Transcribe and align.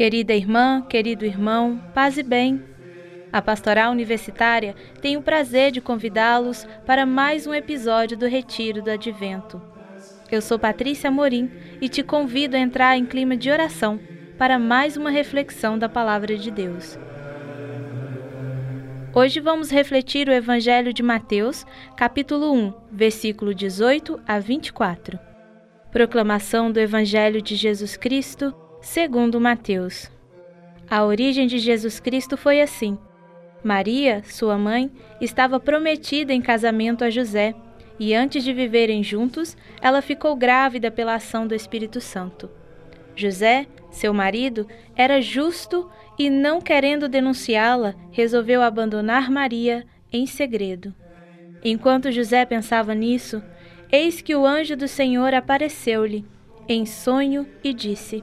Querida 0.00 0.32
irmã, 0.32 0.80
querido 0.88 1.26
irmão, 1.26 1.78
paz 1.92 2.16
e 2.16 2.22
bem. 2.22 2.64
A 3.30 3.42
Pastoral 3.42 3.92
Universitária 3.92 4.74
tem 5.02 5.18
o 5.18 5.22
prazer 5.22 5.70
de 5.70 5.78
convidá-los 5.82 6.66
para 6.86 7.04
mais 7.04 7.46
um 7.46 7.52
episódio 7.52 8.16
do 8.16 8.26
Retiro 8.26 8.80
do 8.80 8.90
Advento. 8.90 9.60
Eu 10.32 10.40
sou 10.40 10.58
Patrícia 10.58 11.10
Morim 11.10 11.50
e 11.82 11.86
te 11.86 12.02
convido 12.02 12.56
a 12.56 12.58
entrar 12.58 12.96
em 12.96 13.04
clima 13.04 13.36
de 13.36 13.50
oração 13.50 14.00
para 14.38 14.58
mais 14.58 14.96
uma 14.96 15.10
reflexão 15.10 15.78
da 15.78 15.86
Palavra 15.86 16.34
de 16.34 16.50
Deus. 16.50 16.98
Hoje 19.14 19.38
vamos 19.38 19.70
refletir 19.70 20.30
o 20.30 20.32
Evangelho 20.32 20.94
de 20.94 21.02
Mateus, 21.02 21.66
capítulo 21.94 22.54
1, 22.54 22.72
versículo 22.90 23.54
18 23.54 24.18
a 24.26 24.38
24. 24.38 25.18
Proclamação 25.92 26.72
do 26.72 26.80
Evangelho 26.80 27.42
de 27.42 27.54
Jesus 27.54 27.98
Cristo, 27.98 28.54
segundo 28.80 29.40
Mateus. 29.40 30.10
A 30.88 31.04
origem 31.04 31.46
de 31.46 31.58
Jesus 31.58 32.00
Cristo 32.00 32.36
foi 32.36 32.60
assim: 32.60 32.98
Maria, 33.62 34.22
sua 34.24 34.58
mãe, 34.58 34.90
estava 35.20 35.60
prometida 35.60 36.32
em 36.32 36.40
casamento 36.40 37.04
a 37.04 37.10
José, 37.10 37.54
e 37.98 38.14
antes 38.14 38.42
de 38.42 38.52
viverem 38.52 39.02
juntos, 39.02 39.56
ela 39.80 40.00
ficou 40.02 40.34
grávida 40.34 40.90
pela 40.90 41.14
ação 41.14 41.46
do 41.46 41.54
Espírito 41.54 42.00
Santo. 42.00 42.50
José, 43.14 43.66
seu 43.90 44.14
marido, 44.14 44.66
era 44.96 45.20
justo 45.20 45.90
e, 46.18 46.30
não 46.30 46.60
querendo 46.60 47.08
denunciá-la, 47.08 47.94
resolveu 48.10 48.62
abandonar 48.62 49.30
Maria 49.30 49.86
em 50.12 50.26
segredo. 50.26 50.94
Enquanto 51.62 52.10
José 52.10 52.46
pensava 52.46 52.94
nisso, 52.94 53.42
Eis 53.92 54.22
que 54.22 54.36
o 54.36 54.46
anjo 54.46 54.76
do 54.76 54.86
Senhor 54.86 55.34
apareceu-lhe 55.34 56.24
em 56.68 56.86
sonho 56.86 57.44
e 57.64 57.72
disse: 57.72 58.22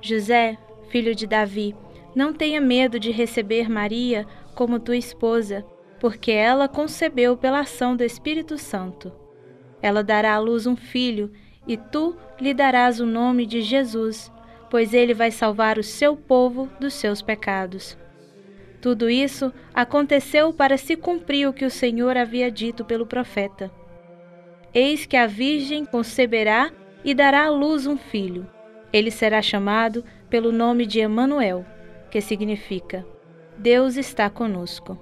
José, 0.00 0.56
filho 0.88 1.14
de 1.14 1.26
Davi, 1.26 1.74
não 2.14 2.32
tenha 2.32 2.60
medo 2.60 2.98
de 2.98 3.10
receber 3.10 3.68
Maria 3.68 4.26
como 4.54 4.80
tua 4.80 4.96
esposa, 4.96 5.64
porque 6.00 6.30
ela 6.32 6.68
concebeu 6.68 7.36
pela 7.36 7.60
ação 7.60 7.94
do 7.94 8.02
Espírito 8.02 8.58
Santo. 8.58 9.12
Ela 9.82 10.02
dará 10.02 10.34
à 10.34 10.38
luz 10.38 10.66
um 10.66 10.76
filho, 10.76 11.30
e 11.66 11.76
tu 11.76 12.16
lhe 12.40 12.54
darás 12.54 13.00
o 13.00 13.06
nome 13.06 13.46
de 13.46 13.60
Jesus, 13.60 14.32
pois 14.70 14.94
ele 14.94 15.14
vai 15.14 15.30
salvar 15.30 15.78
o 15.78 15.82
seu 15.82 16.16
povo 16.16 16.68
dos 16.80 16.94
seus 16.94 17.20
pecados. 17.20 17.96
Tudo 18.80 19.10
isso 19.10 19.52
aconteceu 19.74 20.52
para 20.52 20.78
se 20.78 20.96
cumprir 20.96 21.46
o 21.46 21.52
que 21.52 21.66
o 21.66 21.70
Senhor 21.70 22.16
havia 22.16 22.50
dito 22.50 22.84
pelo 22.84 23.06
profeta. 23.06 23.70
Eis 24.72 25.04
que 25.04 25.16
a 25.16 25.26
Virgem 25.26 25.84
conceberá 25.84 26.72
e 27.04 27.12
dará 27.14 27.44
à 27.44 27.50
luz 27.50 27.86
um 27.86 27.98
filho. 27.98 28.46
Ele 28.92 29.10
será 29.10 29.40
chamado 29.40 30.04
pelo 30.28 30.52
nome 30.52 30.86
de 30.86 31.00
Emanuel, 31.00 31.64
que 32.10 32.20
significa 32.20 33.06
Deus 33.56 33.96
está 33.96 34.28
conosco. 34.28 34.98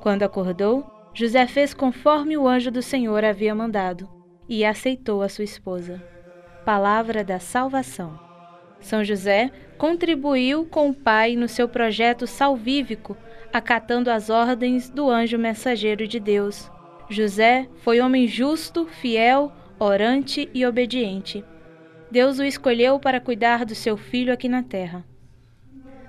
Quando 0.00 0.22
acordou, 0.22 0.84
José 1.12 1.46
fez 1.46 1.74
conforme 1.74 2.36
o 2.36 2.46
anjo 2.46 2.70
do 2.70 2.82
Senhor 2.82 3.24
havia 3.24 3.54
mandado 3.54 4.08
e 4.48 4.64
aceitou 4.64 5.22
a 5.22 5.28
sua 5.28 5.44
esposa. 5.44 6.02
Palavra 6.64 7.22
da 7.24 7.38
salvação. 7.38 8.18
São 8.80 9.02
José 9.02 9.50
contribuiu 9.78 10.66
com 10.66 10.90
o 10.90 10.94
pai 10.94 11.36
no 11.36 11.48
seu 11.48 11.68
projeto 11.68 12.26
salvífico, 12.26 13.16
acatando 13.52 14.10
as 14.10 14.30
ordens 14.30 14.90
do 14.90 15.08
anjo 15.08 15.38
mensageiro 15.38 16.06
de 16.06 16.20
Deus 16.20 16.70
José 17.08 17.68
foi 17.82 18.00
homem 18.00 18.26
justo, 18.26 18.86
fiel, 18.86 19.52
orante 19.78 20.48
e 20.54 20.64
obediente. 20.64 21.44
Deus 22.14 22.38
o 22.38 22.44
escolheu 22.44 23.00
para 23.00 23.18
cuidar 23.18 23.64
do 23.64 23.74
seu 23.74 23.96
filho 23.96 24.32
aqui 24.32 24.48
na 24.48 24.62
terra. 24.62 25.04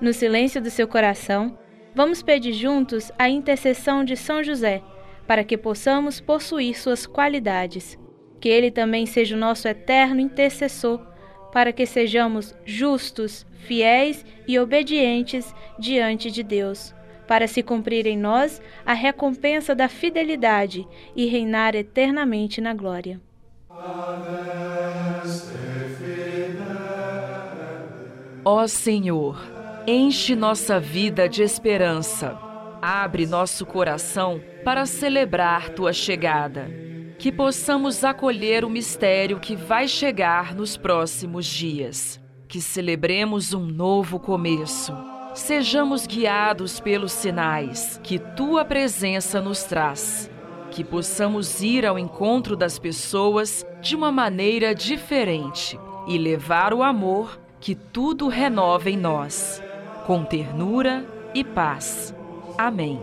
No 0.00 0.12
silêncio 0.12 0.62
do 0.62 0.70
seu 0.70 0.86
coração, 0.86 1.58
vamos 1.92 2.22
pedir 2.22 2.52
juntos 2.52 3.10
a 3.18 3.28
intercessão 3.28 4.04
de 4.04 4.16
São 4.16 4.44
José, 4.44 4.80
para 5.26 5.42
que 5.42 5.58
possamos 5.58 6.20
possuir 6.20 6.78
suas 6.78 7.04
qualidades. 7.04 7.98
Que 8.38 8.48
ele 8.48 8.70
também 8.70 9.06
seja 9.06 9.34
o 9.34 9.38
nosso 9.40 9.66
eterno 9.66 10.20
intercessor, 10.20 11.04
para 11.52 11.72
que 11.72 11.84
sejamos 11.84 12.54
justos, 12.64 13.44
fiéis 13.66 14.24
e 14.46 14.56
obedientes 14.56 15.52
diante 15.80 16.30
de 16.30 16.44
Deus 16.44 16.94
para 17.26 17.46
se 17.46 17.62
cumprir 17.62 18.06
em 18.06 18.16
nós 18.16 18.62
a 18.86 18.94
recompensa 18.94 19.74
da 19.74 19.86
fidelidade 19.86 20.88
e 21.14 21.26
reinar 21.26 21.74
eternamente 21.74 22.58
na 22.58 22.72
glória. 22.72 23.20
Ó 28.44 28.66
Senhor, 28.66 29.40
enche 29.86 30.34
nossa 30.34 30.78
vida 30.78 31.28
de 31.28 31.42
esperança. 31.42 32.38
Abre 32.80 33.26
nosso 33.26 33.66
coração 33.66 34.40
para 34.64 34.86
celebrar 34.86 35.70
tua 35.70 35.92
chegada. 35.92 36.70
Que 37.18 37.32
possamos 37.32 38.04
acolher 38.04 38.64
o 38.64 38.70
mistério 38.70 39.40
que 39.40 39.56
vai 39.56 39.88
chegar 39.88 40.54
nos 40.54 40.76
próximos 40.76 41.46
dias. 41.46 42.20
Que 42.46 42.60
celebremos 42.60 43.52
um 43.52 43.66
novo 43.66 44.18
começo 44.20 44.94
sejamos 45.38 46.06
guiados 46.06 46.80
pelos 46.80 47.12
sinais 47.12 48.00
que 48.02 48.18
tua 48.18 48.64
presença 48.64 49.40
nos 49.40 49.62
traz. 49.62 50.30
Que 50.70 50.84
possamos 50.84 51.62
ir 51.62 51.86
ao 51.86 51.98
encontro 51.98 52.54
das 52.54 52.78
pessoas 52.78 53.64
de 53.80 53.96
uma 53.96 54.12
maneira 54.12 54.74
diferente 54.74 55.78
e 56.06 56.18
levar 56.18 56.74
o 56.74 56.82
amor 56.82 57.40
que 57.60 57.74
tudo 57.74 58.28
renova 58.28 58.90
em 58.90 58.96
nós, 58.96 59.62
com 60.06 60.24
ternura 60.24 61.04
e 61.34 61.44
paz. 61.44 62.14
Amém. 62.56 63.00